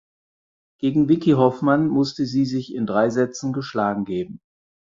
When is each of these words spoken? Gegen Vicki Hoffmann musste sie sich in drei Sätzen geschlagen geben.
Gegen 0.79 1.09
Vicki 1.09 1.33
Hoffmann 1.33 1.87
musste 1.87 2.25
sie 2.25 2.45
sich 2.47 2.73
in 2.73 2.87
drei 2.87 3.11
Sätzen 3.11 3.53
geschlagen 3.53 4.03
geben. 4.03 4.41